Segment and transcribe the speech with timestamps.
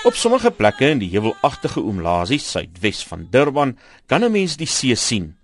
[0.00, 3.74] Op sommige plekke in die heuwelagtige Umlazi suidwes van Durban
[4.08, 5.36] kan 'n mens die see sien,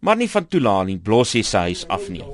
[0.00, 2.24] maar nie van Tulani Blossie se huis af nie.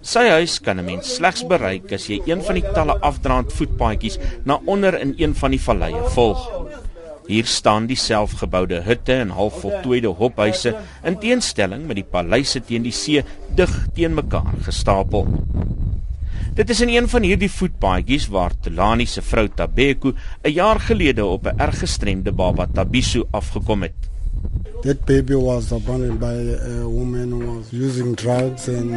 [0.00, 4.18] Sy huis kan 'n mens slegs bereik as jy een van die talle afdraand voetpaadjies
[4.44, 6.50] na onder in een van die valleie volg.
[7.26, 12.92] Hier staan die selfgeboude hutte en halfvoltooide hophuise in teenstelling met die paleise teen die
[12.92, 13.24] see
[13.54, 15.26] dig teen mekaar gestapel.
[16.56, 21.24] Dit is in een van hierdie voetpaadjies waar Tulani se vrou Tabeku 'n jaar gelede
[21.24, 23.92] op 'n erg gestremde baba Tabiso afgekom het.
[24.80, 26.36] That baby was abandoned by
[26.80, 28.90] a woman who was using drugs and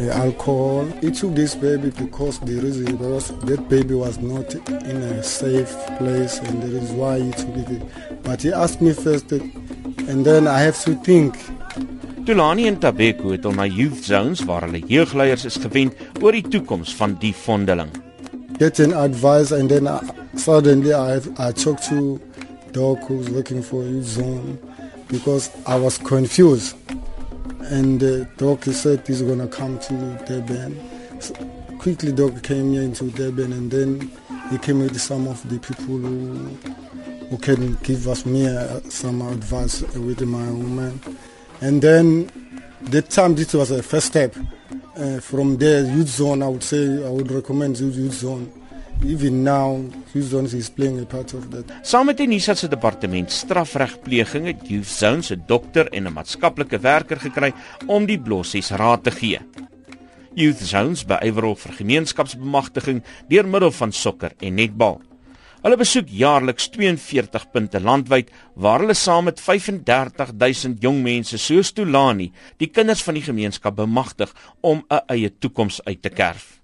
[0.00, 0.84] uh, alcohol.
[1.00, 4.54] He took this baby because the reason was that baby was not
[4.88, 7.82] in a safe place and that is why he took it.
[8.22, 9.32] But he asked me first
[10.08, 11.34] and then I have to think
[12.26, 16.42] Tulani en Tabeko het hom na youth zones waar hulle jeugleiers is gewend oor die
[16.42, 17.92] toekoms van die vondeling.
[18.58, 20.00] Get an advice and then I,
[20.34, 22.18] suddenly I I talked to
[22.74, 24.58] Doc who's working for youth zone
[25.06, 26.74] because I was confused.
[27.70, 29.94] And the Doc said he's going to come to
[30.26, 30.74] Durban.
[31.20, 31.32] So
[31.78, 34.10] quickly Doc came here into Durban and then
[34.50, 36.58] he came with some of the people who
[37.30, 41.00] who can give us me uh, some advice with my woman.
[41.60, 42.30] And then
[42.90, 44.36] that time this was a first step.
[44.96, 48.50] Uh, from there, youth zone, I would say I would recommend youth zone.
[49.04, 49.84] Even now,
[50.14, 51.68] youth zone is playing a part of that.
[51.84, 56.78] Saam met die Nisa se departement strafregpleging het Youth Zone se dokter en 'n maatskaplike
[56.80, 57.52] werker gekry
[57.86, 59.38] om die blossies raad te gee.
[60.34, 65.00] Youth Zones op vir gemeenskapsbemagtiging deur middel van sokker en netbal.
[65.66, 68.28] Hulle besoek jaarliks 42 punte landwyd
[68.62, 72.28] waar hulle saam met 35000 jong mense soos Tulani
[72.62, 74.30] die kinders van die gemeenskap bemagtig
[74.62, 76.62] om 'n eie toekoms uit te kerf.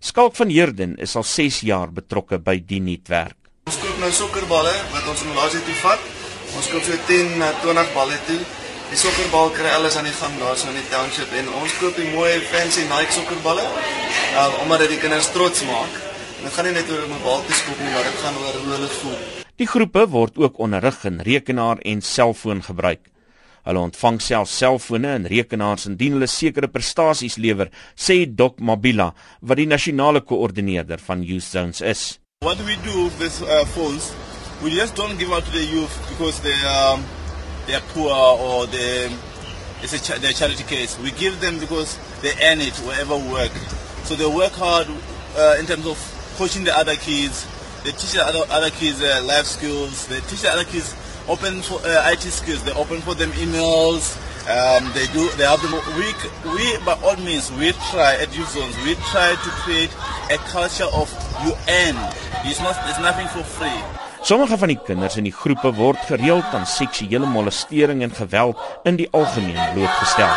[0.00, 3.38] Skalk van Heerden is al 6 jaar betrokke by die netwerk.
[3.70, 6.00] Ons koop nou sokkerballe wat ons in Malasie toe vat.
[6.56, 8.42] Ons koop so 10 na 20 balle toe.
[8.90, 11.96] Die sokkerbal kry alles aan die gang daar so in die township en ons koop
[11.96, 13.62] die mooi fancy Nike sokkerballe.
[14.34, 16.11] Uh, omdat dit die kinders trots maak.
[16.42, 18.56] Dit gaan nie net oor om 'n bal te skop nie, maar dit gaan oor
[18.58, 19.18] hoe hulle voel.
[19.56, 23.12] Die groepe word ook onderrig in rekenaar en selfoon gebruik.
[23.62, 29.56] Hulle ontvang self selfone en rekenaars indien hulle sekere prestasies lewer, sê Doc Mabila, wat
[29.56, 32.18] die nasionale koördineerder van Youth Zones is.
[32.40, 34.10] What do we do with these uh, phones?
[34.62, 37.04] We just don't give out to the youth because they um
[37.66, 39.10] they are poor or they
[39.82, 40.98] it's a ch their charity case.
[40.98, 43.52] We give them because they earn it wherever work.
[44.04, 44.88] So they work hard
[45.36, 45.98] uh, in terms of
[46.36, 47.46] coaching the other kids.
[47.84, 50.06] They teach the other, other kids uh, life skills.
[50.06, 50.94] They teach the other kids
[51.28, 52.62] open for uh, IT skills.
[52.64, 54.16] They open for them emails.
[54.42, 55.28] Um, they do.
[55.38, 55.72] They have them.
[55.94, 56.10] We,
[56.50, 58.76] we, by all means, we try at Youth Zones.
[58.84, 59.90] We try to create
[60.30, 61.10] a culture of
[61.44, 61.96] you earn.
[62.44, 62.74] It's not.
[62.90, 63.82] It's nothing for free.
[64.22, 69.00] Sommige van die kinders in die groepe word gereeld aan seksuele molestering en geweld in
[69.00, 70.30] die algemeen blootgestel.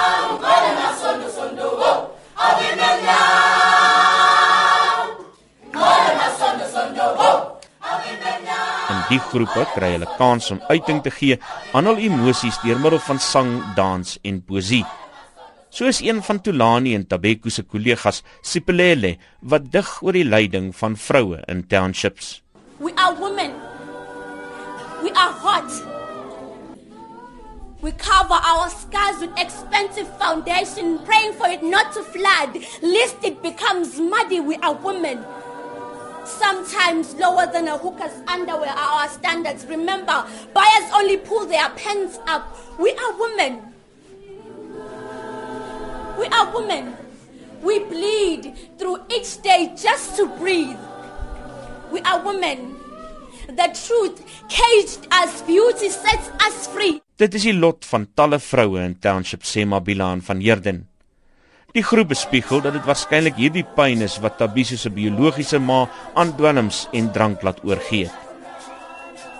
[9.10, 11.40] Die groepe kry hulle kans om uiting te gee
[11.74, 14.84] aan hul emosies deur middel van sang, dans en poesie.
[15.76, 20.96] Soos een van Tulani en Tabeko se kollegas, Sipelele, wat dig oor die lyding van
[20.96, 22.40] vroue in townships.
[22.80, 23.52] We are women.
[25.04, 25.70] We are hot.
[27.82, 32.58] We cover our skies with expensive foundation, praying for it not to flood.
[32.82, 35.20] Lest it becomes muddy, we are women.
[36.28, 39.66] Sometimes lower than a hooker's underwear are our standards.
[39.66, 42.44] Remember, buyers only pull their pants up.
[42.80, 43.62] We are women.
[46.18, 46.96] We are women.
[47.62, 50.78] We bleed through each day just to breathe.
[51.92, 52.76] We are women.
[53.48, 57.02] The truth caged us, beauty sets us free.
[57.16, 60.88] Dit is die lot van talle vroue in Township Sema Bilaan van Herden.
[61.76, 65.82] Die groep bespiegel dat dit waarskynlik hierdie pyn is wat Tabiso se biologiese ma
[66.16, 68.08] aan dwelms en drank laat oorgee.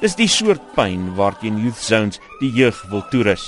[0.02, 3.46] Dis die soort pyn waarteen Youth Zones die jeug wil toerus.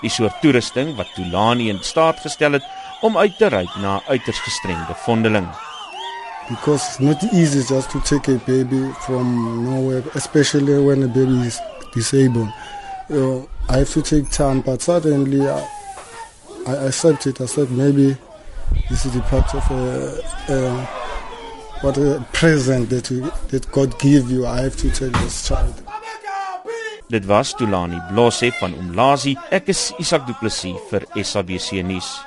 [0.00, 2.64] Die soort toerusting wat Tulani in staat gestel het
[3.04, 5.52] om uit te reik na uiters gestremde vondeling.
[6.48, 9.28] Because it's not easy just to take a baby from
[9.64, 11.60] nowhere, especially when a baby is
[11.92, 12.48] disabled.
[13.10, 15.60] You know, I have to take time, but suddenly I,
[16.66, 17.40] I accept it.
[17.40, 18.16] I said maybe
[18.90, 20.20] this is the part of a,
[20.52, 20.86] a
[21.82, 24.46] what a present that we, that God give you.
[24.46, 25.74] I have to tell this child.
[27.08, 29.36] Dit was Tulani Blosse van Umlazi.
[29.52, 32.18] Ek is Isak Du Plessis vir SABC nuus.